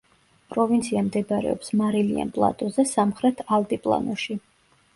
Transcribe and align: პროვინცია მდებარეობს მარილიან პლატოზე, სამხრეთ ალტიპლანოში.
პროვინცია 0.53 1.03
მდებარეობს 1.09 1.69
მარილიან 1.83 2.33
პლატოზე, 2.39 2.89
სამხრეთ 2.95 3.47
ალტიპლანოში. 3.61 4.43